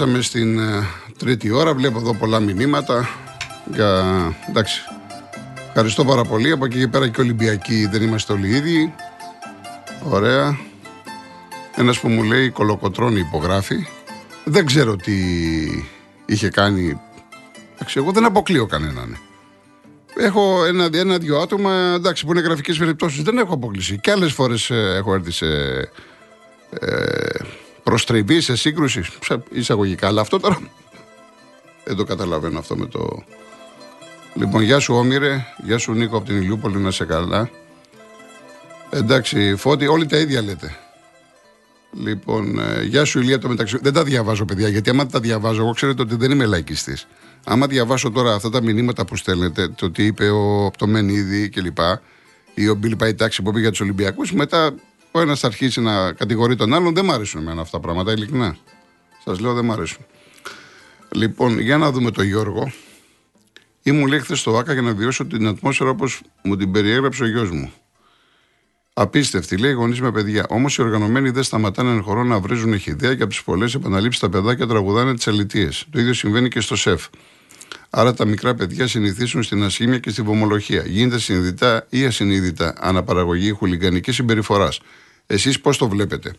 [0.00, 0.86] Περάσαμε στην ε,
[1.18, 1.74] τρίτη ώρα.
[1.74, 3.08] Βλέπω εδώ πολλά μηνύματα.
[3.74, 4.04] Για...
[4.48, 4.80] Εντάξει.
[5.68, 6.50] Ευχαριστώ πάρα πολύ.
[6.50, 8.94] Από εκεί και πέρα και Ολυμπιακοί δεν είμαστε όλοι ίδιοι.
[10.04, 10.58] Ωραία.
[11.76, 13.86] Ένας που μου λέει κολοκοτρώνει υπογράφει.
[14.44, 15.14] Δεν ξέρω τι
[16.26, 17.00] είχε κάνει.
[17.74, 19.16] Εντάξει, εγώ δεν αποκλείω κανέναν.
[20.16, 23.22] Έχω ένα-δύο ένα, άτομα εντάξει, που είναι γραφικές περιπτώσεις.
[23.22, 23.98] Δεν έχω αποκλείσει.
[23.98, 25.46] Και άλλες φορές ε, έχω έρθει σε
[26.70, 26.88] ε,
[27.82, 29.02] προστριβή, σε σύγκρουση.
[29.02, 30.06] Σε εισαγωγικά.
[30.06, 30.58] Αλλά αυτό τώρα
[31.84, 33.24] δεν το καταλαβαίνω αυτό με το.
[34.34, 37.50] Λοιπόν, γεια σου Όμηρε, γεια σου Νίκο από την Ηλιούπολη, να σε καλά.
[38.90, 40.76] Εντάξει, Φώτη, όλοι τα ίδια λέτε.
[41.92, 43.78] Λοιπόν, ε, γεια σου Ηλία το μεταξύ.
[43.82, 47.06] Δεν τα διαβάζω, παιδιά, γιατί άμα τα διαβάζω, εγώ ξέρετε ότι δεν είμαι λαϊκιστής.
[47.44, 51.78] Άμα διαβάσω τώρα αυτά τα μηνύματα που στέλνετε, το τι είπε ο Πτωμένιδη κλπ.
[52.54, 54.74] ή ο Μπίλ Παϊτάξη που πήγε για τους Ολυμπιακούς, μετά
[55.10, 56.94] ο ένας αρχίσει να κατηγορεί τον άλλον.
[56.94, 58.56] Δεν μ' αρέσουν εμένα αυτά τα πράγματα, ειλικρινά.
[59.24, 60.04] Σας λέω δεν μ' αρέσουν.
[61.14, 62.72] Λοιπόν, για να δούμε τον Γιώργο.
[63.82, 67.26] Ήμουν λέει χθες στο ΑΚΑ για να βιώσω την ατμόσφαιρα όπως μου την περιέγραψε ο
[67.26, 67.72] γιος μου.
[68.92, 70.46] Απίστευτη, λέει γονείς με παιδιά.
[70.48, 74.20] Όμως οι οργανωμένοι δεν σταματάνε ένα χώρο να βρίζουν εχειδέα και από τι πολλές επαναλήψεις
[74.20, 75.86] τα παιδάκια τραγουδάνε τις αλητίες.
[75.90, 77.06] Το ίδιο συμβαίνει και στο ΣΕΦ.
[77.90, 80.82] Άρα τα μικρά παιδιά συνηθίσουν στην ασχήμια και στη βομολογία.
[80.86, 84.80] Γίνεται συνειδητά ή ασυνείδητα αναπαραγωγή χουλιγανικής συμπεριφοράς.
[85.32, 86.34] Εσείς πώς το βλέπετε;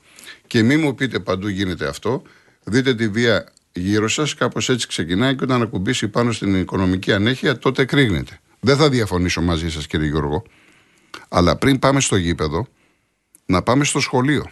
[0.47, 2.21] Και μη μου πείτε παντού γίνεται αυτό.
[2.63, 7.57] Δείτε τη βία γύρω σας, κάπως έτσι ξεκινάει και όταν ακουμπήσει πάνω στην οικονομική ανέχεια,
[7.57, 8.39] τότε κρύγνεται.
[8.59, 10.43] Δεν θα διαφωνήσω μαζί σας, κύριε Γιώργο.
[11.29, 12.67] Αλλά πριν πάμε στο γήπεδο,
[13.45, 14.51] να πάμε στο σχολείο.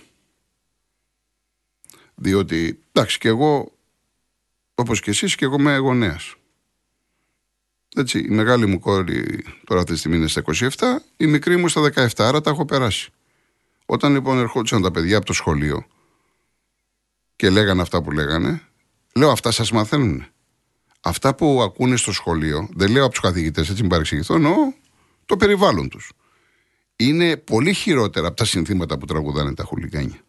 [2.16, 3.72] Διότι, εντάξει, και εγώ,
[4.76, 6.36] όπως και εσείς, και εγώ είμαι γονέας.
[7.96, 10.70] Έτσι, η μεγάλη μου κόρη τώρα αυτή τη στιγμή είναι στα 27,
[11.18, 13.12] η μικρή μου στα 17, άρα τα έχω περάσει.
[13.92, 15.86] Όταν λοιπόν ερχόντουσαν τα παιδιά από το σχολείο
[17.36, 18.62] και λέγανε αυτά που λέγανε,
[19.16, 20.26] λέω αυτά σας μαθαίνουν.
[21.02, 24.54] Αυτά που ακούνε στο σχολείο, δεν λέω από τους καθηγητές, έτσι μην παρεξηγηθώ, εννοώ
[25.26, 26.12] το περιβάλλον τους.
[26.96, 30.22] Είναι πολύ χειρότερα από τα συνθήματα που τραγουδάνε τα χουλιγάνια.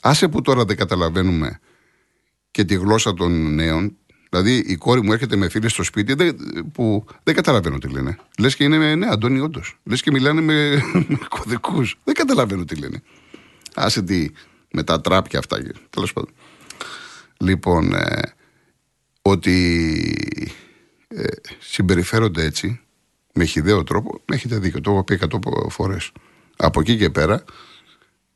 [0.00, 1.60] Άσε που τώρα δεν καταλαβαίνουμε
[2.50, 3.96] και τη γλώσσα των νέων,
[4.30, 6.36] Δηλαδή η κόρη μου έρχεται με φίλε στο σπίτι δεν,
[6.72, 8.18] που δεν καταλαβαίνω τι λένε.
[8.38, 9.78] Λες και είναι ναι, Αντώνη, όντως.
[9.84, 11.98] Λες και μιλάνε με, με κωδικούς.
[12.04, 13.02] Δεν καταλαβαίνω τι λένε.
[13.74, 14.28] Άσε τι
[14.72, 15.58] με τα τράπια αυτά.
[15.90, 16.30] Τέλος πάντων.
[17.36, 18.34] Λοιπόν, ε,
[19.22, 20.16] ότι
[21.08, 21.24] ε,
[21.58, 22.80] συμπεριφέρονται έτσι,
[23.32, 24.80] με χιδαίο τρόπο, με έχετε δίκιο.
[24.80, 26.12] Το έχω πει εκατό φορές.
[26.56, 27.44] Από εκεί και πέρα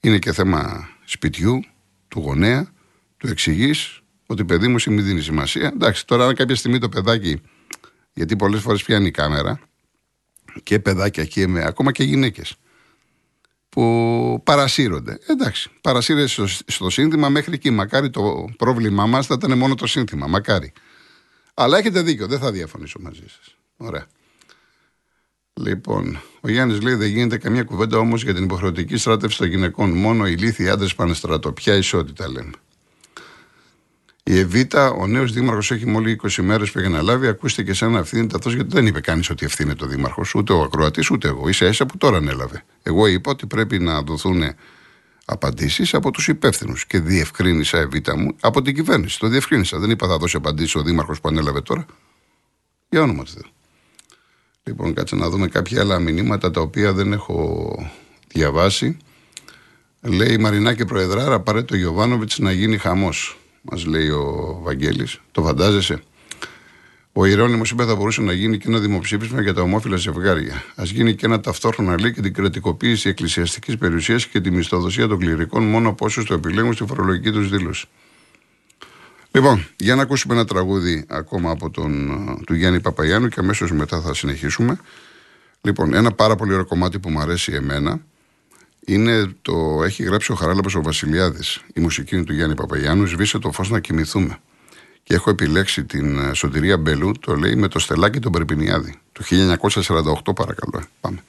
[0.01, 1.61] είναι και θέμα σπιτιού,
[2.09, 2.73] του γονέα,
[3.17, 5.67] του εξηγείς, ότι παιδί μου μην δίνεις σημασία.
[5.67, 7.41] Εντάξει, τώρα αν κάποια στιγμή το παιδάκι,
[8.13, 9.61] γιατί πολλές φορές πιάνει η κάμερα,
[10.63, 12.55] και παιδάκια και με, ακόμα και γυναίκες,
[13.69, 15.19] που παρασύρονται.
[15.27, 17.71] Εντάξει, παρασύρεται στο, στο σύνθημα μέχρι εκεί.
[17.71, 20.27] Μακάρι το πρόβλημά μας θα ήταν μόνο το σύνθημα.
[20.27, 20.73] Μακάρι.
[21.55, 23.57] Αλλά έχετε δίκιο, δεν θα διαφωνήσω μαζί σας.
[23.77, 24.07] Ωραία.
[25.61, 29.91] Λοιπόν, ο Γιάννης λέει: Δεν γίνεται καμία κουβέντα όμως για την υποχρεωτική στράτευση των γυναικών.
[29.91, 31.53] Μόνο οι λύθοι άντρες πάνε στρατό.
[31.53, 32.53] Ποια ισότητα λέμε.
[34.27, 37.27] Η Εβίτα, ο νέος δήμαρχος, έχει μόλι 20 μέρες που έχει αναλάβει.
[37.27, 40.63] Ακούστηκε σαν να ευθύνεται αυτό, γιατί δεν είπε κανείς ότι ευθύνεται ο δήμαρχος, ούτε ο
[40.63, 41.53] ακροατής, ούτε εγώ.
[41.53, 42.65] σα ίσα που τώρα ανέλαβε.
[42.83, 44.43] Εγώ είπα ότι πρέπει να δοθούν
[45.25, 46.87] απαντήσεις από τους υπεύθυνους.
[46.87, 49.19] Και διευκρίνησα, Εβίτα μου, από την κυβέρνηση.
[49.19, 49.79] Το διευκρίνησα.
[49.79, 51.87] Δεν είπα θα δώσει απαντήσεις ο δήμαρχος που ανέλαβε τώρα.
[52.89, 53.51] Για όνομα του Θεού.
[54.63, 57.91] Λοιπόν, κάτσε να δούμε κάποια άλλα μηνύματα τα οποία δεν έχω
[58.29, 58.97] διαβάσει.
[60.01, 63.39] Λέει η Μαρινάκη Προεδράρα, πάρε το Γιωβάνοβιτς να γίνει χαμός
[63.71, 65.21] μας λέει ο Βαγγέλης.
[65.33, 66.03] Το φαντάζεσαι;
[67.13, 70.55] Ο Ιερόνιμο είπε θα μπορούσε να γίνει και ένα δημοψήφισμα για τα ομόφυλα ζευγάρια.
[70.55, 75.19] Α γίνει και ένα ταυτόχρονα λέει και την κρατικοποίηση εκκλησιαστικής περιουσίας και τη μισθοδοσία των
[75.19, 77.87] κληρικών μόνο από όσους το επιλέγουν στη φορολογική τους δήλωση.
[79.31, 84.01] Λοιπόν, για να ακούσουμε ένα τραγούδι ακόμα από τον, του Γιάννη Παπαγιάννου και αμέσως μετά
[84.01, 84.79] θα συνεχίσουμε.
[85.61, 88.01] Λοιπόν, ένα πάρα πολύ ωραίο κομμάτι που μου αρέσει εμένα
[88.87, 93.39] είναι το, έχει γράψει ο Χαράλαμπος ο Βασιλιάδης, η μουσική είναι του Γιάννη Παπαγιάννου, σβήσε
[93.39, 94.39] το φως να κοιμηθούμε.
[95.03, 99.25] Και έχω επιλέξει την ε, Σωτηρία Μπελού, το λέει με το στελάκι τον Περπινιάδη, του
[99.25, 100.85] 1948 παρακαλώ.
[101.01, 101.23] Πάμε.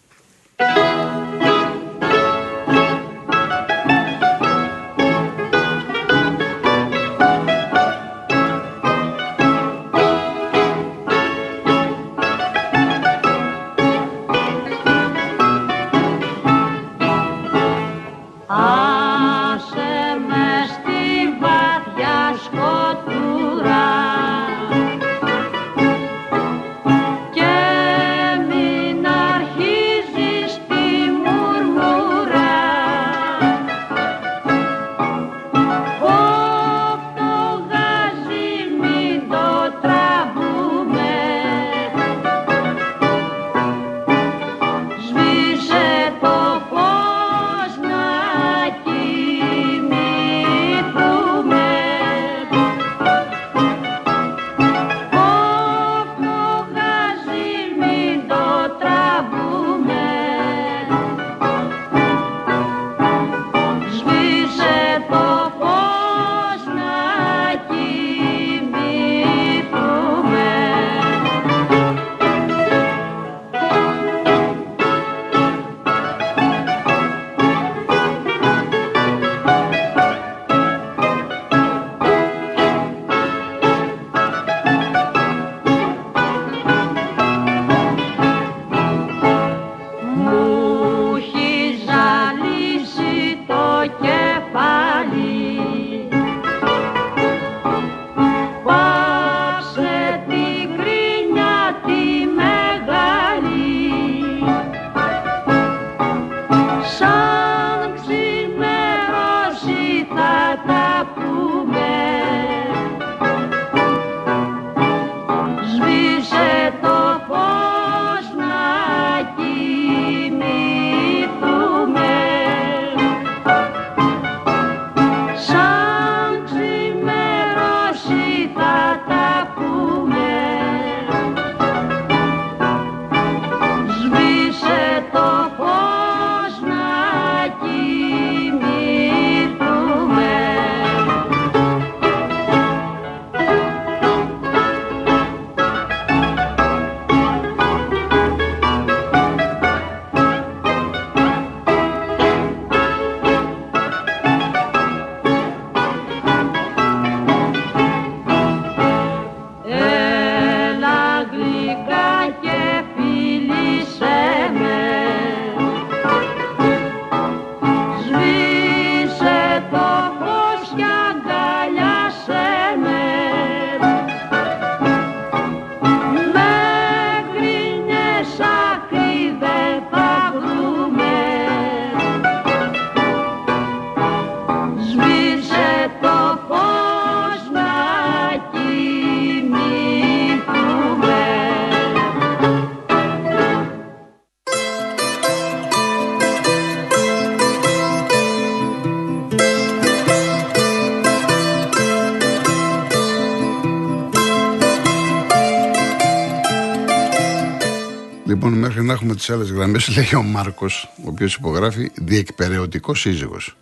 [209.15, 213.57] Μέχρι να έχουμε τις άλλες γραμμές, λέει ο Μάρκος, ο οποίος υπογράφει διεκπαιρεωτικός σύζυγος.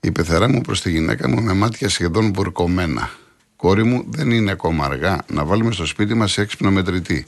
[0.00, 3.10] Η πεθερά μου προς τη γυναίκα μου με μάτια σχεδόν βουρκωμένα.
[3.56, 7.26] Κόρη μου, δεν είναι ακόμα αργά να βάλουμε στο σπίτι μας έξυπνο μετρητή.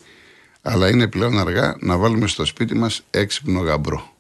[0.63, 4.15] Αλλά είναι πλέον αργά να βάλουμε στο σπίτι μας έξυπνο γαμπρό.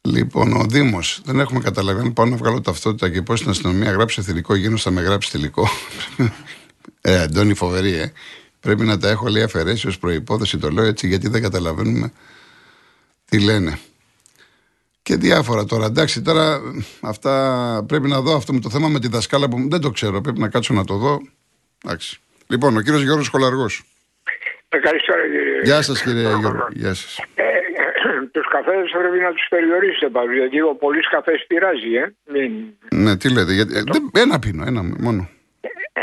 [0.00, 2.06] Λοιπόν, ο Δήμος, δεν έχουμε καταλαβαίνει.
[2.06, 5.30] Αν πάω να βγάλω ταυτότητα και πώ στην αστυνομία γράψει θηλυκό γένο, θα με γράψει
[5.30, 5.68] θηλυκό.
[7.00, 8.12] ε, Αντώνη, φοβερή, ε.
[8.62, 10.58] Πρέπει να τα έχω λέει αφαιρέσει ως προπόθεση.
[10.58, 12.12] Το λέω έτσι γιατί δεν καταλαβαίνουμε
[13.24, 13.78] τι λένε.
[15.02, 15.84] Και διάφορα τώρα.
[15.86, 16.60] Εντάξει, τώρα
[17.00, 20.20] αυτά πρέπει να δω αυτό με το θέμα με τη δασκάλα που δεν το ξέρω.
[20.20, 21.20] Πρέπει να κάτσω να το δω.
[21.84, 22.20] Εντάξει.
[22.46, 23.82] Λοιπόν, ο κύριος Γιώργος Κολαργός.
[24.68, 25.60] Ε, καλησπέρα κύριε.
[25.62, 26.68] Γεια σας κύριε Γιώργο.
[26.72, 27.18] Γεια σας.
[27.34, 27.42] Ε,
[28.32, 32.14] τους καφέδες πρέπει να τους περιορίσετε πάντως, γιατί ο πολλής καφές πειράζει, ε.
[32.32, 32.52] Μην...
[33.02, 33.52] Ναι, τι λέτε.
[33.52, 35.28] Γιατί, ε, δεν- ένα πίνω, ένα μόνο.
[35.92, 36.00] Ε,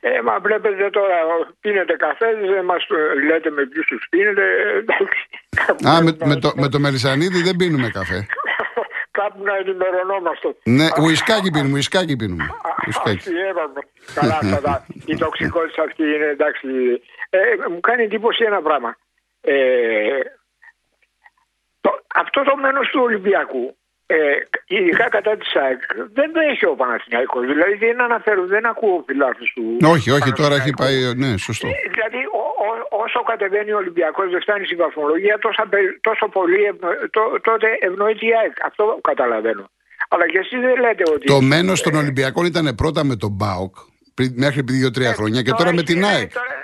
[0.00, 1.16] ε, μα βλέπετε τώρα,
[1.60, 2.94] πίνετε καφέ, δεν μας το
[3.26, 5.28] λέτε με ποιους τους πίνετε, ε, εντάξει.
[5.66, 8.26] Κάπου Α, να- με, με, το, με το μελισανίδι δεν πίνουμε καφέ.
[9.18, 10.48] Κάπου να ενημερωνόμαστε.
[10.62, 12.44] Ναι, ουισκάκι πίνουμε, ουισκάκι πίνουμε.
[12.86, 13.16] Ουισκάκι.
[13.16, 13.80] Αστιεύαμε.
[14.14, 16.68] Καλά αυτά τα, η τοξικότητα αυτή είναι εντάξει.
[17.30, 17.38] Ε,
[17.70, 18.96] μου κάνει εντύπωση ένα πράγμα.
[19.40, 20.20] Ε,
[21.80, 23.76] το, αυτό το μένος του Ολυμπιακού,
[24.16, 24.20] ε,
[24.76, 25.80] ειδικά κατά της ΑΕΚ,
[26.18, 27.42] δεν το έχει ο Παναθηναϊκός.
[27.52, 29.64] Δηλαδή δεν αναφέρω, δεν ακούω φιλάθλους του
[29.94, 30.80] Όχι, όχι, τώρα έχει Παναθηναϊκού.
[30.82, 30.96] πάει.
[31.22, 31.66] Ναι, σωστό.
[31.68, 36.24] Ε, Δηλαδή ο- ο- όσο κατεβαίνει ο Ολυμπιακός δεν φτάνει στην βαθμολογία τόσο, πε- τόσο
[36.38, 38.54] πολύ ευνο- το- τότε ευνοείται η ΑΕΚ.
[38.70, 39.64] Αυτό καταλαβαίνω.
[40.12, 41.26] Αλλά και εσείς δεν λέτε ότι...
[41.26, 43.74] Το μένος των Ολυμπιακών ήταν πρώτα με τον Μπάουκ
[44.14, 46.32] πριν- μέχρι πριν δύο-τρία χρόνια και τώρα με έχει- την ε, ΑΕΚ.
[46.32, 46.54] Τώρα,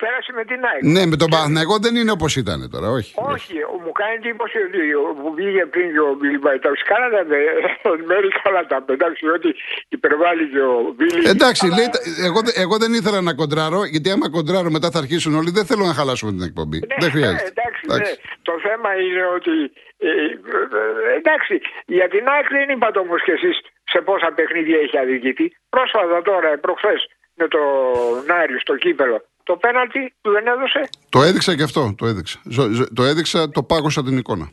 [0.00, 0.82] τώρα έχει περάσει με την ΑΕΚ.
[0.94, 3.12] Ναι, με τον Παναθηναϊκό δεν είναι όπως ήταν τώρα, όχι.
[3.34, 3.54] Όχι,
[3.84, 6.80] μου κάνει εντύπωση ότι ο- που βγήκε πριν και ο Μπίλι Μπαϊτάους.
[6.92, 7.38] Καλά τα είπε,
[8.10, 8.92] μέρη καλά τα είπε.
[8.98, 9.50] Εντάξει, ότι
[9.96, 11.20] υπερβάλλει και ο Μπίλι.
[11.34, 14.88] Εντάξει, Αλλά- λέει, τα- εγώ, δε- εγώ δεν ήθελα να κοντράρω, γιατί άμα κοντράρω μετά
[14.94, 15.50] θα αρχίσουν όλοι.
[15.58, 16.78] Δεν θέλω να χαλάσουμε την εκπομπή.
[16.90, 17.50] Ναι, δεν χρειάζεται.
[17.54, 18.12] Εντάξει, Εντάξει.
[18.12, 18.28] ναι.
[18.48, 19.54] Το θέμα είναι ότι.
[20.06, 20.24] ε, ε,
[21.10, 21.54] ε, εντάξει,
[21.98, 23.56] για την ΑΕΚ δεν είπατε όμως κι εσείς
[23.92, 25.46] σε πόσα παιχνίδια έχει αδικηθεί.
[25.74, 27.00] Πρόσφατα τώρα, προχθές,
[27.34, 27.60] με το
[28.26, 29.18] Νάρι στο κύπελο,
[29.50, 30.82] το πέναλτι που δεν έδωσε.
[31.14, 31.82] Το έδειξα και αυτό.
[32.00, 32.38] Το έδειξα.
[32.56, 34.46] Ζω- ζω- το έδειξα, το πάγωσα την εικόνα.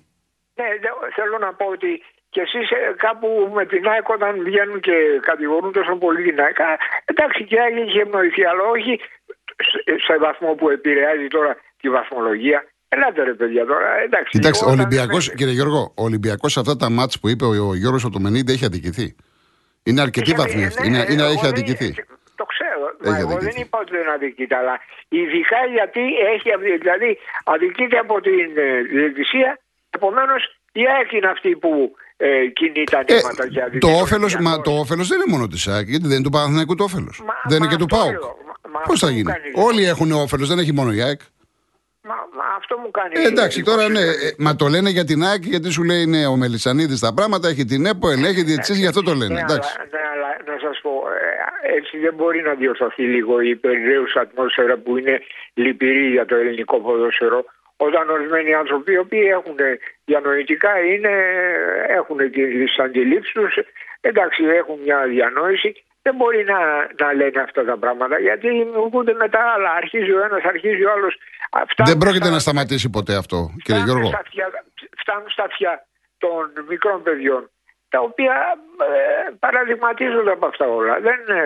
[0.59, 1.91] Ναι, δε- θέλω να πω ότι
[2.33, 2.67] και εσείς
[3.05, 3.27] κάπου
[3.57, 4.95] με την ΑΕΚ όταν βγαίνουν και
[5.29, 6.59] κατηγορούν τόσο πολύ την ΑΕΚ.
[6.59, 6.69] α,
[7.11, 8.93] Εντάξει, και άλλη είχε ευνοηθεί, αλλά όχι
[9.69, 11.51] σε- σε βαθμό που επηρεάζει τώρα
[11.81, 12.59] τη βαθμολογία.
[12.89, 14.29] Ελάτε ρε παιδιά τώρα, εντάξει.
[14.37, 17.45] Κοιτάξτε, ο όταν Ολυμπιακός, δεν- κύριε Γιώργο, ο Ολυμπιακός σε αυτά τα μάτς που είπε
[17.45, 19.15] ο, ο Γιώργος Οτομενίδη έχει αδικηθεί.
[19.83, 20.87] Είναι αρκετοί Είχε- βαθμοί ναι, αυτοί.
[20.87, 21.95] Είναι, ναι, είναι, εγώ έχει δεν- αδικηθεί.
[22.97, 23.15] Το ξέρω.
[23.15, 23.61] Έχει Μα εγώ δεν αδικηθεί.
[23.61, 24.75] είπα ότι δεν αδικείται, αλλά
[25.17, 26.77] ειδικά γιατί έχει αδικηθεί.
[26.85, 27.09] Δηλαδή,
[27.53, 29.49] αδικείται από την ε, διαιτησία.
[29.97, 30.41] Επομένως,
[30.81, 31.71] η ΑΕΚ είναι αυτή που
[32.17, 34.61] ε, κινεί τα Ε, νήματα για το αδικητικό όφελος Ολυμπιακό.
[34.61, 37.15] το όφελος δεν είναι μόνο της ΣΑΚ, γιατί δεν είναι του Παναθηναϊκού το όφελος.
[37.27, 38.11] Μα- Δεν είναι μα και του αυτό ΠΑΟΚ.
[38.11, 38.35] λέω.
[38.47, 41.01] Μα- μα Πώ αυτό θα μου γίνει; κάνει Όλοι έχουν όφελος, δεν έχει μόνο η
[41.01, 41.21] ΑΕΚ.
[42.09, 43.13] Μα, μα αυτό μου κάνει.
[43.15, 43.77] Ε, εντάξει, εντύπωση.
[43.77, 46.99] τώρα ναι, ε, μα το λένε για την ΑΕΚ γιατί σου λέει ναι, ο Μελισανίδης
[46.99, 49.33] τα πράγματα, έχει την ΕΠΟ, ελέγχει διαιτησίε, γι' αυτό το λένε.
[49.33, 49.71] Ναι, Εντάξει.
[49.75, 50.91] αλλά, ναι, αλλά να σας πω,
[51.69, 55.21] ε, έτσι δεν μπορεί να διορθωθεί λίγο η περιραίουσα ατμόσφαιρα που είναι
[55.53, 57.45] λυπηρή για το ελληνικό ποδόσφαιρο.
[57.77, 59.55] Όταν ορισμένοι άνθρωποι οι οποίοι έχουν
[60.05, 61.13] διανοητικά είναι,
[61.87, 63.53] έχουν τις αντιλήψεις τους,
[64.01, 65.83] εντάξει, έχουν μια διανόηση.
[66.07, 66.59] Δεν μπορεί να,
[67.01, 69.71] να λένε αυτά τα πράγματα γιατί δημιουργούνται μετά άλλα.
[69.81, 71.13] Αρχίζει ο ένας, αρχίζει ο άλλος.
[71.85, 74.07] Δεν πρόκειται να σταματήσει ποτέ αυτό, κύριε φτάνουν Γιώργο.
[74.07, 74.47] στα αυτιά,
[75.01, 75.73] φτάνουν στα αυτιά
[76.17, 77.49] των μικρών παιδιών
[77.89, 78.35] τα οποία
[78.89, 80.99] ε, παραδειγματίζονται από αυτά όλα.
[80.99, 81.41] Δεν, ε,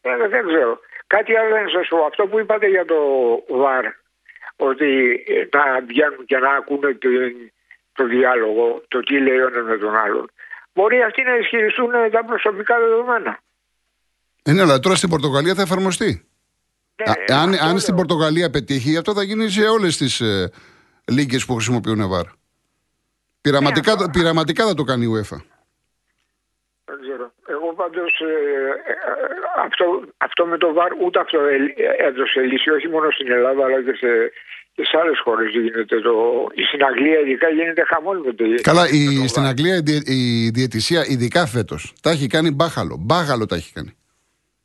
[0.00, 0.80] ε, δεν ξέρω.
[1.06, 2.04] Κάτι άλλο να σας πω.
[2.04, 2.98] Αυτό που είπατε για το
[3.48, 3.84] ΒΑΡ
[4.56, 4.90] ότι
[5.26, 7.08] ε, να βγαίνουν και να ακούνε το,
[7.92, 10.30] το διάλογο, το τι λέει ο ένας με τον άλλον.
[10.74, 13.38] Μπορεί αυτοί να ισχυριστούν ε, τα προσωπικά δεδομένα.
[14.46, 16.24] Ε, ναι, αλλά τώρα στην Πορτογαλία θα εφαρμοστεί.
[17.04, 18.04] Ναι, Α, αν, αυτό αν στην λέω.
[18.04, 20.50] Πορτογαλία πετύχει, αυτό θα γίνει σε όλες τις ε,
[21.04, 22.24] λίγε που χρησιμοποιούν ΒΑΡ.
[23.40, 25.38] Πειραματικά, αυτό- πειραματικά θα το κάνει η UEFA.
[26.84, 27.32] Δεν ξέρω.
[27.48, 28.32] Εγώ πάντως ε,
[28.90, 28.94] ε,
[29.66, 29.84] αυτό,
[30.16, 33.92] αυτό με το ΒΑΡ ούτε αυτό ε, έδωσε λύση όχι μόνο στην Ελλάδα αλλά και
[34.02, 34.08] σε,
[34.74, 36.12] και σε άλλες χώρες γίνεται το...
[36.68, 39.46] Στην Αγγλία ειδικά γίνεται χαμόλ με το Καλά, με η, το στην VAR.
[39.46, 42.96] Αγγλία η, διε- η διαιτησία, ειδικά φέτος, τα έχει κάνει μπάχαλο.
[43.00, 43.96] Μπάχαλο τα έχει κάνει.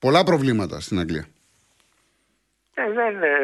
[0.06, 1.26] Πολλά προβλήματα στην Αγγλία.
[2.74, 3.38] Ε, δεν, ε,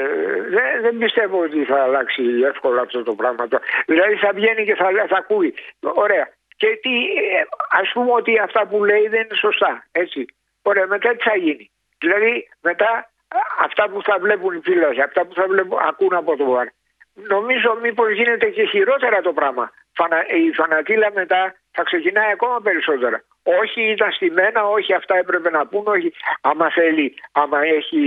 [0.55, 3.47] δεν, δεν πιστεύω ότι θα αλλάξει εύκολα αυτό το πράγμα.
[3.47, 5.53] Το- Δηλαδή θα βγαίνει και θα, λέ- θα ακούει.
[5.79, 6.25] Ωραία.
[6.57, 7.41] Και τι, ε,
[7.81, 9.85] ας πούμε ότι αυτά που λέει δεν είναι σωστά.
[9.91, 10.25] Έτσι.
[10.61, 11.71] Ωραία, μετά τι θα γίνει.
[11.97, 12.89] Δηλαδή μετά
[13.27, 16.67] α, αυτά που θα βλέπουν οι φίλοι, αυτά που θα βλέπουν, ακούν από το βαρ.
[17.13, 19.71] Νομίζω μήπως γίνεται και χειρότερα το πράγμα.
[19.93, 23.17] Φανα, η φανατήλα μετά θα ξεκινάει ακόμα περισσότερα.
[23.61, 26.09] Όχι ήταν στημένα, όχι αυτά έπρεπε να πούν, όχι
[26.41, 28.01] άμα θέλει, άμα έχει,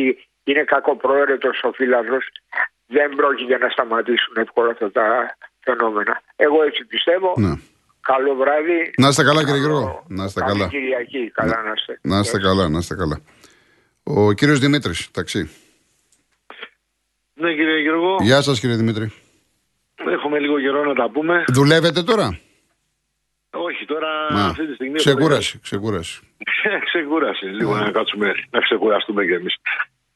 [0.45, 2.25] είναι κακοπροαίρετος ο φίλαθλος.
[2.87, 6.23] δεν πρόκειται να σταματήσουν εύκολα αυτά τα φαινόμενα.
[6.37, 7.35] Εγώ έτσι πιστεύω.
[7.37, 7.55] Ναι.
[8.01, 8.81] Καλό βράδυ.
[8.97, 10.05] Να είστε καλά, κύριε Γιώργο.
[10.09, 10.69] Να είστε Καλή καλά.
[10.69, 11.31] Κυριακή.
[11.35, 11.99] Καλά να είστε.
[12.03, 13.21] Να είστε καλά, να είστε καλά.
[14.03, 15.51] Ο κύριος Δημήτρης, ταξί.
[17.35, 19.13] Ναι, κύριε Γιώργο, Γεια σας κύριε Δημήτρη.
[20.17, 21.45] έχουμε λίγο καιρό να τα πούμε.
[21.49, 22.39] Δουλεύετε τώρα;
[23.81, 24.97] Όχι, τώρα Να, αυτή τη στιγμή.
[24.97, 26.21] ξεκούραση, ξεκούραση.
[26.89, 29.57] ξεκούραση, λίγο να κάτσουμε, να ξεκουραστούμε κι εμείς.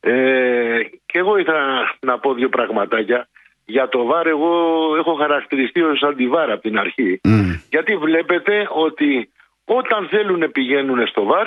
[0.01, 3.29] Ε, και εγώ ήθελα να πω δύο πραγματάκια.
[3.65, 4.51] Για το ΒΑΡ εγώ
[4.97, 7.21] έχω χαρακτηριστεί ως αντιβάρ από την αρχή.
[7.23, 7.53] Μμ.
[7.71, 9.31] Γιατί βλέπετε ότι
[9.65, 11.47] όταν θέλουν πηγαίνουν στο ΒΑΡ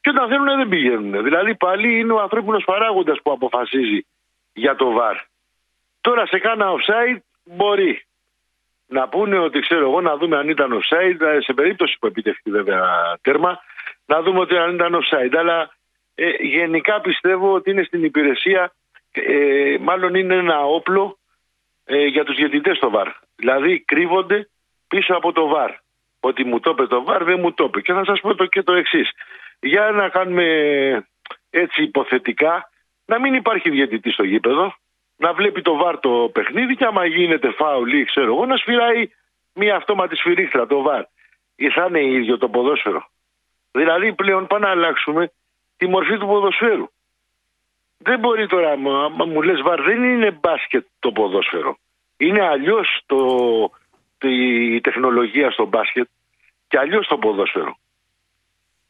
[0.00, 1.22] και όταν θέλουν δεν πηγαίνουν.
[1.22, 4.06] Δηλαδή πάλι είναι ο ανθρώπινος παράγοντας που αποφασίζει
[4.52, 5.16] για το ΒΑΡ.
[6.00, 8.07] Τώρα σε κάνα offside μπορεί
[8.88, 12.50] να πούνε ότι ξέρω εγώ να δούμε αν ήταν offside ε, σε περίπτωση που επιτευχθεί
[12.50, 12.82] βέβαια
[13.20, 13.58] τέρμα
[14.06, 15.36] να δούμε ότι αν ήταν offside.
[15.38, 15.70] Αλλά
[16.14, 18.72] ε, γενικά πιστεύω ότι είναι στην υπηρεσία
[19.12, 21.18] ε, μάλλον είναι ένα όπλο
[21.84, 23.08] ε, για τους διαιτητές στο ΒΑΡ.
[23.36, 24.48] Δηλαδή κρύβονται
[24.88, 25.70] πίσω από το ΒΑΡ.
[26.20, 27.80] Ότι μου το είπε το ΒΑΡ δεν μου το είπε.
[27.80, 29.10] Και θα σας πω το, και το εξής.
[29.60, 30.44] για να κάνουμε
[31.50, 32.70] έτσι υποθετικά
[33.04, 34.74] να μην υπάρχει διαιτητή στο γήπεδο
[35.18, 39.10] να βλέπει το βάρ το παιχνίδι και άμα γίνεται φάουλ ή ξέρω εγώ να σφυράει
[39.54, 41.04] μια αυτόματη σφυρίχτρα το βάρ.
[41.56, 43.08] Ή θα είναι ίδιο το ποδόσφαιρο.
[43.72, 45.32] Δηλαδή πλέον πάμε να αλλάξουμε
[45.76, 46.88] τη μορφή του ποδοσφαίρου.
[47.98, 51.76] Δεν μπορεί τώρα, μα, μα μου λες βάρ, δεν είναι μπάσκετ το ποδόσφαιρο.
[52.16, 53.18] Είναι αλλιώς το,
[54.22, 56.08] η τεχνολογία στο μπάσκετ
[56.68, 57.76] και αλλιώς το ποδόσφαιρο.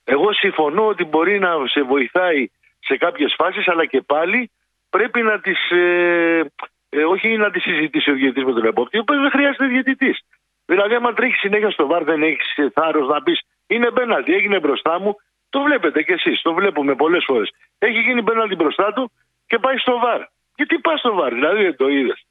[0.04, 4.50] Εγώ συμφωνώ ότι μπορεί να σε βοηθάει σε κάποιες φάσεις αλλά και πάλι
[4.90, 6.44] πρέπει να τις, ε,
[6.88, 10.18] ε, όχι να τις συζητήσει ο διαιτητής με τον επόπτη, οπότε δεν χρειάζεται διαιτητής.
[10.66, 15.00] Δηλαδή άμα τρέχεις συνέχεια στο βάρ δεν έχεις θάρρος να πεις είναι μπέναλτι, έγινε μπροστά
[15.00, 15.16] μου,
[15.48, 17.50] το βλέπετε κι εσείς, το βλέπουμε πολλές φορές.
[17.78, 19.10] Έχει γίνει μπέναλτι μπροστά του
[19.46, 20.20] και πάει στο βάρ.
[20.54, 22.26] Και τι πας στο βάρ, δηλαδή δεν το είδες.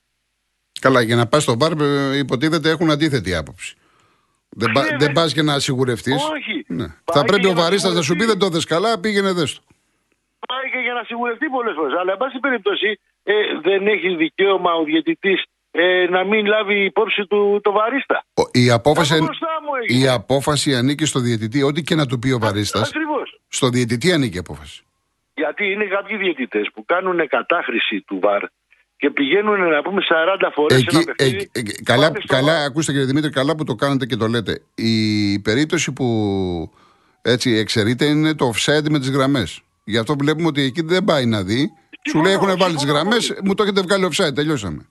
[0.79, 3.75] Καλά, για να πας στο μπαρ, ε, υποτίθεται έχουν αντίθετη άποψη.
[4.49, 5.13] Δεν, πα, Ναι, δεν ναι.
[5.13, 6.23] πας και να σιγουρευτείς.
[6.29, 6.65] Όχι.
[6.67, 6.85] Ναι.
[6.87, 8.39] Πάει Θα πρέπει και ο για να βαρίστας να σου πει σιγουρευτεί.
[8.39, 9.61] δεν το δες καλά, πήγαινε δες το.
[10.51, 11.93] Πάει και για να σιγουρευτεί πολλές φορές.
[11.99, 13.33] Αλλά εν πάση περιπτώσει ε,
[13.67, 18.23] δεν έχεις δικαίωμα ο διαιτητής ε, να μην λάβει υπόψη του το βαρίστα.
[18.33, 20.03] Ο- Η απόφαση, Από μπροστά μου έγινε.
[20.03, 22.87] η απόφαση ανήκει στο διαιτητή, ό,τι και να του πει ο βαρίστας.
[22.89, 23.39] Ακριβώς.
[23.47, 24.81] Στο διαιτητή ανήκει η απόφαση.
[25.33, 28.41] Γιατί είναι κάποιοι διαιτητές που κάνουν κατάχρηση του ΒΑΡ
[28.97, 31.35] και πηγαίνουν να πούμε 40 φορές σε Εκεί, ένα παιχνίδι.
[31.37, 32.65] εκεί- εκεί- καλά, πάνε στο καλά, VAR.
[32.67, 34.61] ακούστε κύριε Δημήτρη, καλά που το κάνετε και το λέτε.
[34.75, 36.05] Η περίπτωση που
[37.21, 39.61] έτσι εξαιρείται είναι το offside με τις γραμμές.
[39.93, 41.61] Γι' αυτό βλέπουμε ότι εκεί δεν πάει να δει.
[42.09, 43.47] Σου λέει έχουν βάλει τις συμφωνώ γραμμές, απόλυτα.
[43.47, 44.81] μου το έχετε βγάλει offside, τελειώσαμε.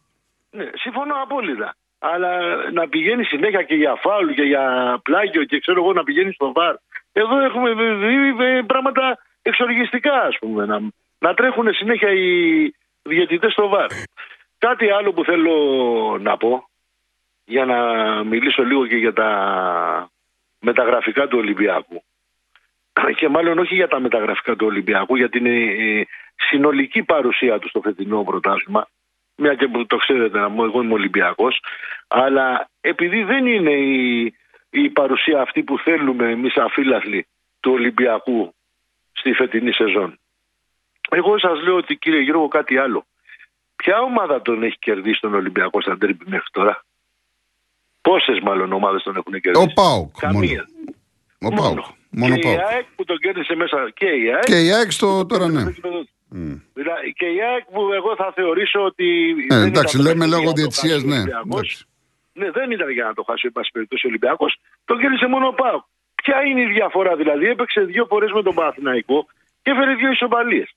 [0.51, 1.77] Ναι, συμφωνώ απόλυτα.
[1.99, 2.31] Αλλά
[2.73, 4.65] να πηγαίνει συνέχεια και για φάουλ και για
[5.03, 6.75] πλάγιο και ξέρω εγώ να πηγαίνει στο ΒΑΡ.
[7.13, 10.67] Εδώ έχουμε δει ε, πράγματα εξοργιστικά ας πούμε.
[10.67, 10.81] Να,
[11.19, 12.31] να τρέχουν συνέχεια οι
[13.03, 13.89] διαιτητές στο ΒΑΡ.
[14.59, 15.57] Κάτι άλλο που θέλω
[16.21, 16.69] να πω
[17.45, 17.79] για να
[18.25, 19.31] μιλήσω λίγο και για τα
[20.61, 22.03] μεταγραφικά του Ολυμπιακού.
[23.19, 26.07] Και μάλλον όχι για τα μεταγραφικά του Ολυμπιακού, για την ε,
[26.51, 28.89] συνολική παρουσία του στο φετινό πρωτάθλημα.
[29.37, 31.61] Μια και που το ξέρετε, να μου, εγώ είμαι Ολυμπιακός.
[32.09, 34.35] Αλλά επειδή δεν είναι η,
[34.71, 37.27] η παρουσία αυτή που θέλουμε εμείς αφύλαθλοι
[37.61, 38.55] του Ολυμπιακού
[39.13, 40.19] στη φετινή σεζόν.
[41.11, 43.07] Εγώ σας λέω ότι κύριε Γιώργο κάτι άλλο.
[43.77, 46.85] Ποια ομάδα τον έχει κερδίσει τον Ολυμπιακό στα ντέρμπι μέχρι τώρα;
[48.01, 50.23] Πόσες μάλλον ομάδες τον έχουν κερδίσει; Ο Πάουκ.
[50.23, 50.35] Μόνο.
[50.35, 50.65] Καμία.
[51.41, 51.85] Ο Πάουκ.
[52.11, 52.59] Μόνο και Πάουκ.
[52.59, 53.91] η ΑΕΚ που τον κέρδισε μέσα.
[53.95, 54.45] Και η ΑΕΚ.
[54.45, 55.61] Και η ΑΕΚ στο τώρα ναι.
[55.61, 56.11] στο γήπεδο του.
[56.29, 56.55] Μμ.
[56.75, 59.35] Δηλαδή, και η ΑΕΚ που εγώ θα θεωρήσω ότι.
[59.51, 61.17] Ε, δεν εντάξει, ήταν το λέμε παιχνίδι λόγω για να το διαιτησίας, χάσει ο ναι.
[61.17, 61.69] Ολυμπιακός.
[61.69, 61.87] εντάξει.
[62.33, 64.57] Ναι, δεν ήταν για να το χάσει, εν πάση περιπτώσει, ο Ολυμπιακός.
[64.85, 65.79] Τον κέρδισε μόνο ο Πάο.
[66.23, 69.27] Ποια είναι η διαφορά, δηλαδή, έπαιξε δύο φορές με τον Παναθηναϊκό
[69.63, 70.69] και έφερε δύο ισοπαλίες.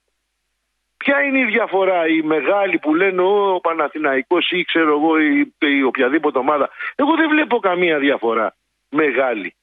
[0.97, 5.83] Ποια είναι η διαφορά, η μεγάλη που λένε ο Παναθηναϊκός ή ξέρω εγώ η, η
[5.83, 6.69] οποιαδήποτε ομάδα.
[6.95, 8.55] Εγώ δεν βλέπω καμία διαφορά
[8.89, 9.55] μεγάλη.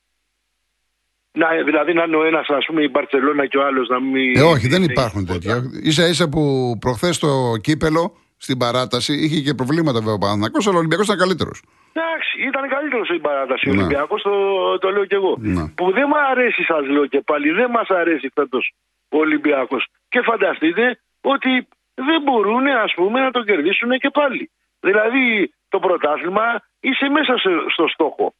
[1.40, 4.36] Να, δηλαδή να είναι ο ένας, ας πούμε, η Μπαρσελόνα και ο άλλος να μην.
[4.36, 5.60] Ε, όχι, δεν έχει υπάρχουν τίποτα.
[5.62, 5.92] τέτοια.
[5.92, 6.42] σα ίσα που
[6.80, 7.28] προχθές το
[7.60, 8.04] κύπελο
[8.36, 11.62] στην παράταση είχε και προβλήματα βέβαια ο Παναθηναϊκός, αλλά ο Ολυμπιακός ήταν καλύτερος.
[11.92, 13.78] Εντάξει, ήταν καλύτερος στην παράταση ο Ναι.
[13.78, 14.34] Ολυμπιακός, το,
[14.78, 15.32] το λέω και εγώ.
[15.38, 15.64] Ναι.
[15.78, 18.72] Που δεν μου αρέσει, σας λέω και πάλι, δεν μας αρέσει φέτος
[19.08, 19.86] ο Ολυμπιακός.
[20.08, 20.84] Και φανταστείτε
[21.20, 21.52] ότι
[21.94, 24.50] δεν μπορούν, ας πούμε, να το κερδίσουν και πάλι.
[24.80, 26.46] Δηλαδή, το πρωτάθλημα
[26.80, 28.34] είσαι μέσα σε- στο στόχο.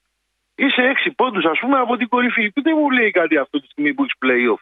[0.57, 2.53] Είσαι έξι πόντους, ας πούμε, από την κορυφή.
[2.55, 4.61] Δεν μου λέει κάτι αυτό τη στιγμή που έχει playoff.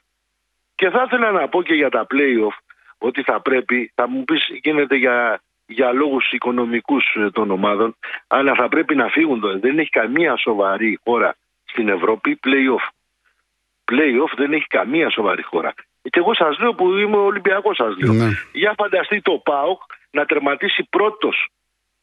[0.75, 2.57] Και θα ήθελα να πω και για τα playoff
[2.99, 8.55] ότι θα πρέπει, θα μου πεις γίνεται για, για λόγους οικονομικούς ε, των ομάδων, αλλά
[8.55, 9.59] θα πρέπει να φύγουν τώρα.
[9.59, 12.89] Δεν έχει καμία σοβαρή χώρα στην Ευρώπη playoff.
[13.93, 15.75] Playoff δεν έχει καμία σοβαρή χώρα.
[16.03, 18.13] Και εγώ σας λέω που είμαι Ολυμπιακός σας λέω.
[18.13, 18.29] Ναι.
[18.53, 19.81] Για φανταστεί το ΠΑΟΚ
[20.11, 21.49] να τερματίσει πρώτος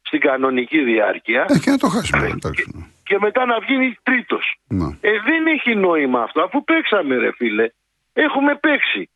[0.02, 2.28] στην κανονική διάρκεια Ε, και να το χάσουμε.
[2.28, 2.91] εντάξει.
[3.12, 4.46] Και μετά να βγει τρίτος.
[4.68, 4.90] Ναι.
[5.02, 6.42] Ε, δεν έχει νόημα αυτό.
[6.42, 7.68] Αφού παίξαμε, ρε φίλε,
[8.14, 9.10] έχουμε παίξει.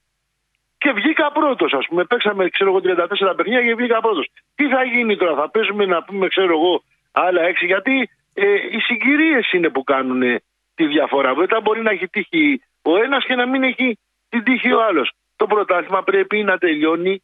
[0.78, 2.04] Και βγήκα πρώτος, ας πούμε.
[2.04, 4.28] Παίξαμε, ξέρω εγώ, 34 παιχνίδια και βγήκα πρώτος.
[4.56, 8.80] Τι θα γίνει τώρα, θα παίζουμε να πούμε, ξέρω εγώ, άλλα έξι; Γιατί ε, οι
[8.80, 10.42] συγκυρίες είναι που κάνουν ε,
[10.76, 11.36] τη διαφορά.
[11.36, 13.98] Μετά μπορεί να έχει τύχει ο ένας και να μην έχει
[14.30, 15.12] την τύχη ο άλλος.
[15.36, 17.22] Το πρωτάθλημα πρέπει να τελειώνει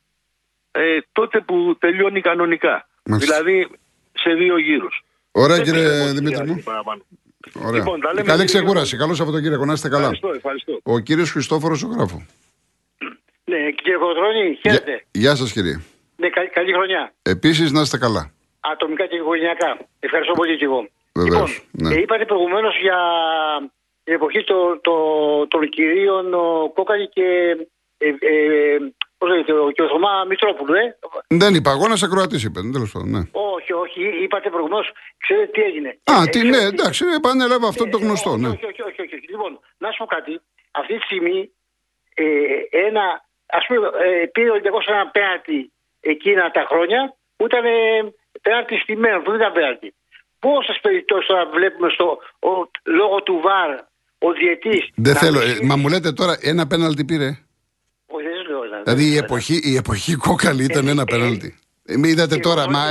[0.71, 2.88] ε, τότε που τελειώνει κανονικά.
[3.05, 3.43] Μάλιστα.
[3.43, 3.67] Δηλαδή
[4.13, 5.03] σε δύο γύρους.
[5.31, 6.63] Ωραία, Δεν κύριε πιστεύω ότι Δημήτρη χρειάζεται μου.
[6.65, 7.01] παραπάνω.
[7.67, 7.79] Ωραία.
[7.79, 8.51] Λοιπόν, τα λέμε Καλή λίγο.
[8.53, 8.97] ξεκούραση.
[8.97, 9.65] Καλό Σαββατοκύριακο.
[9.65, 10.01] Να είστε καλά.
[10.03, 10.79] Ευχαριστώ, ευχαριστώ.
[10.83, 12.21] Ο κύριος Χριστόφορος Ζωγράφου.
[13.43, 15.05] Ναι, κύριε Κοντρώνη, χαίρετε.
[15.11, 15.75] Γεια σας, κύριε.
[16.15, 17.13] Ναι, καλή, καλή χρονιά.
[17.21, 18.31] Επίσης, να είστε καλά.
[18.59, 19.77] Ατομικά και οικογενειακά.
[19.99, 20.87] Ευχαριστώ πολύ και εγώ.
[21.15, 21.95] Βεβαίως, λοιπόν, ναι.
[21.95, 22.97] ε, είπατε προηγουμένως για
[24.03, 24.93] την εποχή το, το,
[25.47, 27.23] των κυρίων ο Κόκαλη και,
[27.97, 28.77] ε, ε,
[29.17, 30.97] πώς λέγεται, ο- και ο Θωμά Μητρόπουλου, ε.
[31.27, 32.59] Δεν είπα, εγώ να σε Κροατή είπε.
[32.71, 33.19] Τέλος πάντων, ναι.
[33.62, 34.84] Όχι, όχι, είπατε προηγουμένω,
[35.24, 35.89] ξέρετε τι έγινε.
[36.13, 38.47] Α, Ε, τι, ε, ναι, ξέρετε- εντάξει, επανέλαβα αυτό το Ε, γνωστό, όχι, ναι.
[38.47, 39.28] Όχι, όχι, όχι, όχι, όχι.
[39.34, 39.52] Λοιπόν,
[39.84, 40.34] να σου πω κάτι.
[40.80, 41.38] Αυτή τη στιγμή
[42.13, 42.24] ε,
[42.88, 43.06] ένα,
[43.58, 45.60] ας πούμε, ε, πήρε ο Ολυμπιακός ένα πέναλτι
[46.13, 47.02] εκείνα τα χρόνια
[47.36, 47.71] που ήταν ε,
[48.41, 49.93] πέναλτι στημένο, που δεν ήταν πέναλτι.
[50.39, 52.06] Πόσες περιπτώσεις τώρα βλέπουμε στο,
[52.50, 52.52] ο,
[52.84, 53.69] λόγω του ΒΑΡ
[54.28, 54.89] ο διετής...
[54.95, 57.30] Δεν να θέλω, μην ε, στείλει- μα μου λέτε τώρα ένα πέναλτι πήρε;
[58.08, 58.84] Όχι, δεν λέω, δηλαδή.
[58.84, 61.60] Δηλαδή η εποχή, η εποχή κόκαλη ήταν Ε, ένα ε, πέναλτι.
[61.86, 62.86] Ε, μην είδατε και τώρα, εγώ μα.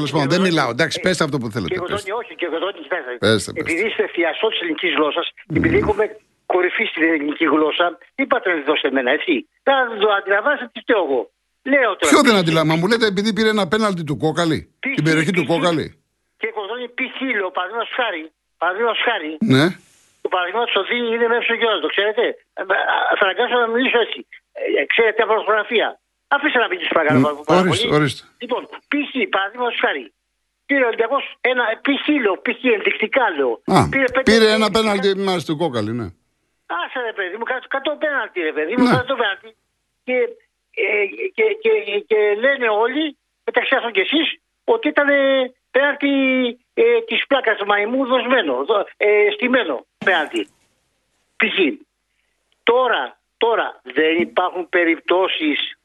[0.00, 0.70] Τότε- Ε, και εγώ τότε- Τέλος και πάντων, εγώ δεν τότε- μιλάω.
[0.76, 1.74] Εντάξει, ε, πέστε αυτό που Και θέλετε.
[1.78, 1.98] εγώ πέστε.
[1.98, 3.10] τότε, όχι, και εγώ τότε, κοιτάξτε.
[3.24, 3.50] Πέστε, πέστε.
[3.62, 5.26] Επειδή είστε θειαστό της ελληνικής γλώσσας,
[5.58, 6.04] επειδή έχουμε
[6.52, 7.86] κορυφή στην ελληνική γλώσσα,
[8.20, 9.32] είπατε να τη δώσετε εμένα, έτσι.
[9.66, 11.20] Θα το αντιλαμβάνεστε τι φταίω εγώ.
[11.72, 12.10] Λέω τώρα.
[12.12, 14.58] Ποιο δεν αντιλαμβάνω, μου λέτε επειδή πήρε ένα πέναλτι του κόκαλη.
[14.82, 15.86] Τι- Την περιοχή τι- του τι- κόκαλη.
[16.40, 18.22] Και κοντώνει πιχύλο, παραδείγματο χάρη.
[18.62, 19.30] Παραδείγματο χάρη.
[19.54, 19.64] Ναι.
[20.24, 22.24] Το παραδείγματο ότι είναι μέσα στο γιο, το ξέρετε.
[22.58, 22.76] Ε, α,
[23.18, 24.18] Θα αναγκάσω να μιλήσω έτσι.
[24.80, 25.88] Ε, Ξέρετε από φωτογραφία.
[26.28, 27.18] Αφήστε να μιλήσει παρακαλώ.
[27.20, 27.98] Μ, πάρα ορίστε, πολύ.
[28.00, 28.26] ορίστε.
[28.38, 29.28] Λοιπόν, π.χ.
[29.28, 30.12] παραδείγματος χάρη.
[30.66, 32.64] Πήρε ο Ολυμπιακό ένα πιχύλο, π.χ.
[32.64, 33.52] ενδεικτικά λέω.
[33.64, 36.06] Α, πέντε- πήρε ένα πέναλτι μας του κόκαλη, ναι.
[36.80, 38.90] Άσε ρε παιδί μου, κάτω- κατώ πέναλτι ρε παιδί μου, Ναι.
[38.96, 39.56] κατώ πέναλτι.
[40.04, 40.12] Και,
[40.74, 41.70] ε, και, και,
[42.06, 46.10] και λένε όλοι, μεταξύ αυτών και εσείς, ότι ήταν ε, πέναλτι
[46.74, 50.48] ε, της πλάκας του μαϊμού δοσμένο, δο- ε, στημένο πέναλτι.
[51.36, 51.56] Π.χ.
[52.62, 55.77] Τώρα, τώρα δεν υπάρχουν περιπτώσεις,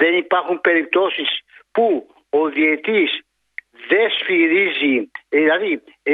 [0.00, 1.28] δεν υπάρχουν περιπτώσεις
[1.74, 1.86] που
[2.30, 3.10] ο διετής
[3.90, 4.94] δεν σφυρίζει,
[5.28, 6.12] ε, δηλαδή ε,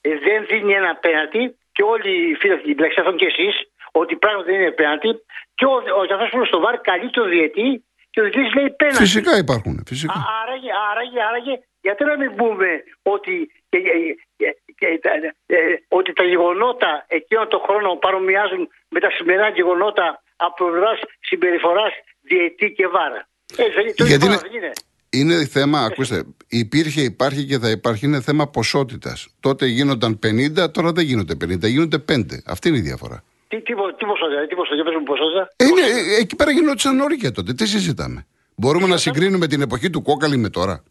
[0.00, 1.42] ε, δεν δίνει ένα πέναλτι
[1.72, 3.54] και όλοι οι φίλοι μεταξύ αυτών και εσείς
[3.92, 5.08] ότι πράγματι δεν είναι πέναλτι
[5.54, 8.70] και ο, ο, αυτός που είναι στο βαρ καλεί το διετή και ο διετής λέει
[8.70, 9.02] πέναλτι.
[9.02, 10.12] Φυσικά υπάρχουν, φυσικά.
[10.12, 12.68] Α- Άραγε, άραγε, άραγε, γιατί να μην πούμε
[13.02, 13.90] ότι, και, και,
[14.36, 20.22] και- και τα- ε, ότι τα γεγονότα εκείνων των χρόνων παρομοιάζουν με τα σημερινά γεγονότα
[20.36, 21.92] από πλευράς συμπεριφοράς
[22.22, 23.28] διετή και βάρα.
[23.56, 24.72] Ε, δεν, το Γιατί είπα, είναι- δεν είναι.
[25.10, 29.28] Είναι θέμα, ακούστε, υπήρχε, υπάρχει και θα υπάρχει, είναι θέμα ποσότητας.
[29.40, 32.42] Τότε γίνονταν 50, τώρα δεν γίνονται 50, γίνονται 5.
[32.46, 33.24] Αυτή είναι η διαφορά.
[33.48, 35.48] Τι, τι, πο- τι ποσότητα, τι ποσότητα, πες μου ποσότητα.
[35.56, 37.52] Ε, είναι, ε, εκεί πέρα γινόντουσαν όρια τότε.
[37.54, 38.26] Τι συζητάμε.
[38.54, 40.82] Μπορούμε να συγκρίνουμε την εποχή του κόκαλη με τώρα.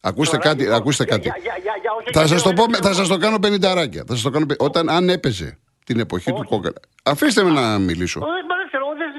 [0.00, 0.62] Ακούστε Τώρα, κάτι.
[0.62, 1.28] λοιπόν, ακούστε για- κάτι.
[1.28, 2.94] για- για- για- για- όχι, Θα γιατί σας το, εγώ πω, δεν με- θα ξέρω.
[3.06, 4.04] σας το κάνω πενηνταράκια.
[4.06, 6.74] Θα σας το κάνω, πε- όταν αν έπαιζε την εποχή του κόκαλη.
[7.02, 8.20] Αφήστε με να μιλήσω.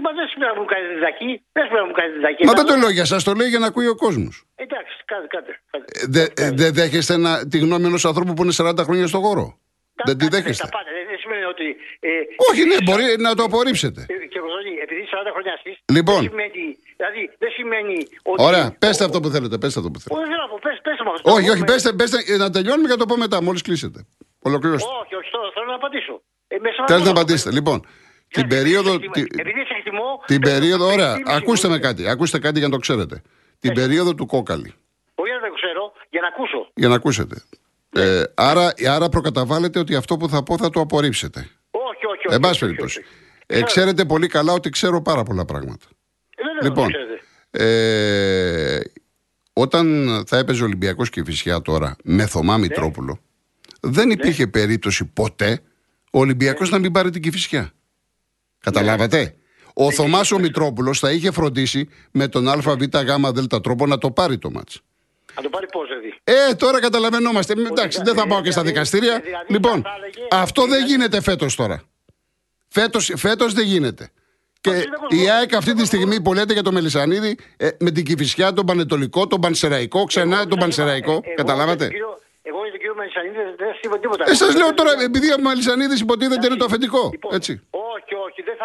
[0.01, 1.31] Ε, Μα δεν ξέρω, δεν, μα δεν σημαίνει να μου κάνει διδακή.
[1.55, 2.41] Δεν σημαίνει να μου κάνει διδακή.
[2.47, 4.33] Μα Να δεν το δω- λέω για σας, το λέει για να ακούει ο κόσμος.
[4.65, 5.51] Εντάξει, κάντε, κάντε.
[5.71, 5.85] κάντε.
[6.01, 9.21] Ε, δε- ε, Δεν δέχεστε να, τη γνώμη ενός ανθρώπου που είναι 40 χρόνια στον
[9.25, 9.45] χώρο;
[9.99, 10.89] Τα- Δεν τη τα- δέχεστε; Τα πάντα.
[10.97, 11.65] Δεν δεν σημαίνει ότι.
[12.09, 12.09] Ε,
[12.49, 14.01] Όχι, ναι, μπορεί να το απορρίψετε.
[14.13, 16.19] Ε, Και Κωνσταντίνη, επειδή 40 χρόνια εσείς, Λοιπόν.
[16.21, 16.63] Δεν σημαίνει,
[16.99, 17.97] δηλαδή δεν σημαίνει
[18.31, 18.39] ότι.
[18.49, 19.55] Ωραία, πέστε αυτό που θέλετε.
[19.63, 20.15] Πέστε αυτό που θέλετε.
[20.17, 21.25] Όχι, δεν θέλω να πω, πες, πες μου αυτό.
[21.35, 23.99] Όχι, όχι, Με- πέστε, πέστε, ε, να τελειώνουμε και να το πω μετά, μόλις κλείσετε.
[24.49, 24.89] Ολοκληρώστε.
[25.01, 26.13] Όχι, όχι, τώρα θέλω να απαντήσω.
[26.53, 27.49] Ε, με σεβασμό Θέλετε να το απαντήσετε.
[27.49, 27.55] πω.
[27.59, 27.77] Λοιπόν,
[28.31, 28.89] την Επειδή περίοδο.
[28.89, 30.23] σε εκτιμώ- τη- Επειδή σε εκτιμώ.
[30.25, 31.73] Την θέλω περίοδο, να ωραία, εκτίμηση ακούστε μου.
[31.73, 33.21] με κάτι, ακούστε κάτι για να το ξέρετε.
[33.59, 34.73] Την περίοδο του κόκαλη,
[35.15, 36.71] Όχι, δεν το ξέρω, για να ακούσω.
[36.73, 37.35] για να ακούσετε.
[37.89, 38.01] Ναι.
[38.03, 41.39] Ε, άρα, άρα προκαταβάλλετε ότι αυτό που θα πω θα το απορρίψετε.
[41.71, 42.35] Όχι, όχι, όχι.
[42.35, 42.99] Εν πάση όχι, όχι, περιπτώσει.
[42.99, 43.59] όχι.
[43.59, 45.85] Ε, ξέρετε πολύ καλά ότι ξέρω πάρα πολλά πράγματα.
[46.35, 48.75] Ε, βέβαια, Λοιπόν, το ξέρετε.
[48.75, 48.79] ε,
[49.53, 52.59] όταν θα έπαιζε ο Ολυμπιακός και η Φυσιά τώρα με Θωμά Ναι.
[52.61, 53.19] Μητρόπουλο,
[53.81, 55.61] δεν υπήρχε περίπτωση ποτέ
[56.11, 56.75] ο Ολυμπιακός Ναι.
[56.75, 57.71] να μην πάρει την Κηφισιά.
[58.61, 59.35] Καταλάβατε;
[59.73, 62.65] Ο Θωμάς ο Μητρόπουλος θα είχε φροντίσει με τον ΑΒ
[63.33, 64.81] Δ τρόπο να το πάρει το μάτς.
[65.35, 67.53] Να το πάρει πώς, δηλαδή; Ε, τώρα καταλαβαίνόμαστε.
[67.53, 69.19] Εντάξει, δεν θα πάω και στα δηλαδή, δικαστήρια.
[69.23, 71.83] δηλαδή, Λοιπόν, θα έλεγε- αυτό δεν δηλαδή- γίνεται φέτος τώρα.
[72.67, 74.09] Φέτος, φέτος δεν γίνεται.
[74.61, 77.91] Και δεν η έχω- ΑΕΚ αυτή τη στιγμή που λέτε για το Μελισανίδη, ε, με
[77.91, 81.11] την Κηφισιά, τον Πανετολικό, τον Πανσεραϊκό, ξανά τον Πανσεραϊκό.
[81.11, 83.97] Εγώ- Καταλάβατε; εγώ για τον κύριο- Εγώ για τον κύριο Μελισανίδη δεν- δεν σα είπα
[83.99, 84.23] τίποτα.
[84.29, 87.09] Ε, σας λέω τώρα, επειδή ο Μελισανίδης υποτίθεται είναι το αφεντικό.
[87.11, 87.51] Λοιπόν, Έτσι.
[87.51, 88.10] Όχι, όχι, δεν θα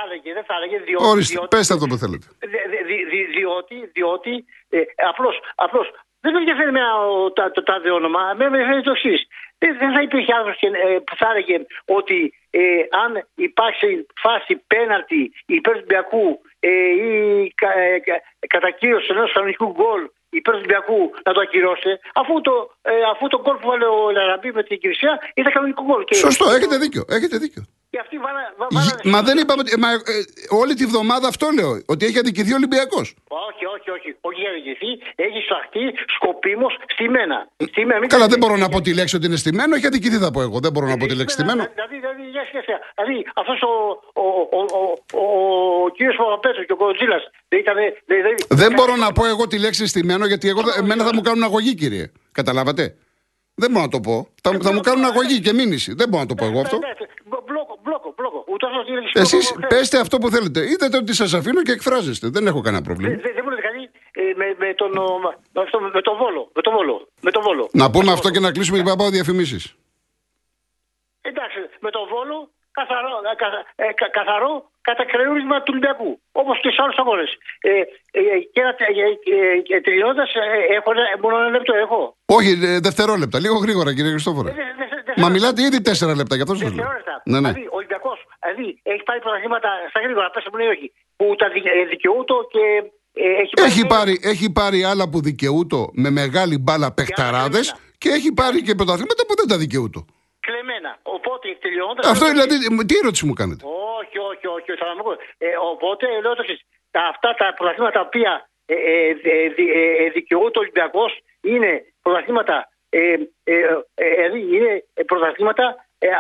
[0.06, 0.76] έλεγε, δεν θα έλεγε.
[0.88, 2.26] Διότι, Ορίστε, διότι- πέστε αυτό που θέλετε.
[2.52, 4.32] Δε- δε- δι, δι, διότι, διότι
[4.76, 4.80] ε,
[5.12, 5.86] απλώς, απλώς
[6.22, 8.20] δεν με ενδιαφέρει εμένα ο- τα- το τάδε όνομα.
[8.38, 9.20] Με ενδιαφέρει το εξής.
[9.58, 10.60] Δεν, δεν θα υπήρχε άνθρωπος
[11.06, 11.56] που θα έλεγε
[11.98, 12.18] ότι
[12.50, 12.60] ε,
[13.04, 16.70] αν υπάρξει φάση πέναλτη υπέρ του Ολυμπιακού ε,
[17.08, 18.22] ή κα, ε, κα-
[18.54, 23.40] κατακύρωση ενός κανονικού γκολ υπέρ του Ολυμπιακού να το ακυρώσει, αφού το, ε, αφού το
[23.42, 26.04] γκολ που βάλε ο Λαραμπή με την Κυρισιά ήταν κανονικό γκολ.
[26.04, 27.04] Και- Σωστό, έχετε δίκιο.
[27.08, 27.62] Έχετε δίκιο.
[27.96, 29.60] Και αυτοί βάλα, βα- Γ- βάλανε- Μα δεν είπαμε.
[29.64, 30.20] ότι- Μα, ε,
[30.62, 31.70] όλη τη βδομάδα αυτό λέω.
[31.92, 33.06] Ότι έχει αδικηθεί ο Ολυμπιακός.
[33.48, 34.08] Όχι, όχι, όχι.
[34.28, 34.90] Όχι για διηγηθεί.
[35.26, 35.84] Έχει σφαχτεί
[36.16, 37.38] σκοπίμως στη μένα.
[37.72, 38.00] Στη μένα.
[38.02, 39.72] Μην Καλά, το- δεν μπορώ να πω τη λέξη ότι είναι στημένο.
[39.78, 40.56] Έχει αδικηθεί, θα πω εγώ.
[40.64, 41.62] Δεν μπορώ να πω τη λέξη στημένο.
[41.74, 42.70] Δηλαδή, δηλαδή, για σχέση.
[42.96, 43.72] Δηλαδή, αυτός ο,
[44.24, 44.26] ο,
[44.58, 44.82] ο, ο,
[45.22, 45.24] ο,
[45.84, 47.18] ο κύριος Παπαπέτρος και ο Κοντζήλα
[47.50, 47.76] δεν ήταν.
[48.10, 51.14] Δεν, δεν, Δεν μπορώ να πω εγώ τη λέξη στημένο γιατί εγώ, θα- εμένα θα
[51.14, 52.06] μου κάνουν αγωγή, κύριε.
[52.38, 52.84] Καταλάβατε;
[53.62, 54.28] Δεν μπορώ να το πω.
[54.42, 55.92] Θα, θα μου κάνουν αγωγή και μήνυση.
[56.00, 56.78] Δεν μπορώ να το πω εγώ αυτό.
[57.86, 58.44] Μπλόκο, μπλόκο, μπλόκο.
[58.54, 59.78] Ούτως ώστε είναι Εσείς μπλόκο, χθες.
[59.78, 60.60] πέστε αυτό που θέλετε.
[60.72, 62.26] Είδατε ότι σας αφήνω και εκφράζεστε.
[62.28, 63.22] Δεν έχω κανένα Δεν πρόβλημα.
[63.22, 63.82] δεν- δεν μου λέτε κάτι
[64.20, 66.42] ε, με, με, τον, ο, με, αυτό, με τον Βόλο.
[66.54, 67.08] Με τον Βόλο.
[67.20, 67.68] Με τον Βόλο.
[67.72, 69.74] Να πούμε αυτό και να κλείσουμε και να πάω διαφημίσεις.
[71.20, 74.52] Εντάξει, με τον Βόλο καθαρό, ε, καθα, ε, κα- καθαρό
[74.88, 76.10] κατακρεούρισμα του Ολυμπιακού.
[76.42, 77.30] Όπως και σε άλλους αγώνες.
[77.70, 77.70] Ε,
[78.18, 78.92] ε, και ένα, ε,
[79.36, 81.72] ε, ε, τελειώνοντα, ε, έχω ένα, μόνο ένα λεπτό.
[81.84, 82.00] Έχω.
[82.38, 83.36] Όχι, ε, δευτερόλεπτα.
[83.44, 84.48] Λίγο γρήγορα, κύριε Χριστόφορε.
[84.50, 84.62] Ε, δε-
[84.92, 86.70] δε- δε- Μα δε- μιλάτε ήδη τέσσερα λεπτά, γι' αυτό σας λέω.
[86.74, 87.14] Δευτερόλεπτα.
[87.32, 87.48] Ναι, ναι.
[87.52, 90.86] Δηλαδή, ο Ολυμπιακός δηλαδή, έχει πάρει πρωταθλήματα στα γρήγορα, πέστε μου ναι ή όχι.
[91.18, 92.64] Που τα δι- ε, δικαιούτο και
[93.24, 93.68] ε, έχει πάρει.
[93.70, 97.94] Έχει πάρει, έχει πάρει άλλα που δικαιούτο με μεγάλη μπάλα παιχταράδες κλεμμένα.
[98.02, 100.00] και έχει πάρει και πρωταθλήματα που δεν τα δικαιούτο.
[100.48, 100.90] Κλεμμένα.
[101.16, 102.04] Οπότε τελειώνοντας.
[102.12, 102.54] Αυτό δηλαδή,
[102.88, 103.62] τι ερώτηση μου κάνετε;
[104.00, 104.68] Όχι, όχι, όχι.
[104.82, 105.12] Θα μου πω.
[105.46, 106.60] Ε, οπότε λέω το εξής.
[106.94, 108.32] Τα, αυτά τα πρωταθλήματα τα οποία
[108.66, 111.12] ε, ε, ε, δι- ε, ε, δικαιούται ο Ολυμπιακός
[111.50, 111.70] είναι
[112.02, 112.56] πρωταθλήματα.
[112.88, 113.12] Ε,
[113.44, 113.54] ε,
[113.94, 115.66] ε, δηλαδή είναι ε, πρωταθλήματα
[115.98, 116.10] ε, ε,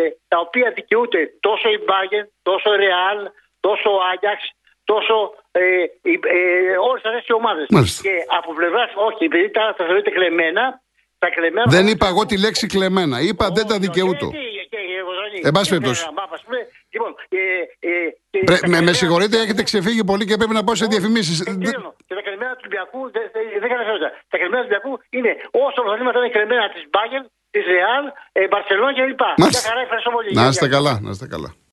[0.00, 3.20] ε, τα οποία δικαιούται τόσο η Bayern, τόσο η Real,
[3.60, 4.40] τόσο ο Άγιαξ,
[4.84, 7.66] τόσο ε, ε, ε, όλες αυτές οι ομάδες.
[7.70, 8.02] Μάλιστα.
[8.02, 10.82] Και από πλευράς, όχι, επειδή τα, τα θεωρείτε κλεμμένα,
[11.22, 11.66] τα κλεμμένα.
[11.76, 13.16] Δεν είπα εγώ τη λέξη κλεμμένα.
[13.28, 14.26] Είπα δεν τα Όχι, δικαιούτο.
[14.26, 16.00] όχι, και- και- και εγώ δεν- Εν πάση και περιπτώσει.
[16.02, 16.58] πέρα, μπα, ας πούμε,
[16.94, 17.42] Λοιπόν, ε,
[17.90, 17.92] ε,
[18.32, 20.86] και Πρέ- τα με, με καλυμμένα- συγχωρείτε, έχετε ξεφύγει πολύ και πρέπει να πάω σε
[20.94, 21.36] διαφημίσεις.
[21.40, 21.90] Ε, κλείνω.
[22.06, 23.24] Και τα καλυμμένα του Ολυμπιακού δεν
[23.62, 24.08] δεν κάνει νόημα.
[24.32, 25.32] Τα καλυμμένα του Ολυμπιακού είναι
[25.64, 28.04] όσο πρωταθλήματα είναι καλυμμένα της Bayern, της Real,
[28.38, 29.22] ε, Barcelona κλπ.
[29.24, 29.68] Μια Μάλιστα.
[29.68, 30.28] χαρά, ευχαριστώ πολύ.
[30.32, 30.74] Να Γεια, είστε γεια.
[30.76, 31.50] καλά, να είστε καλά.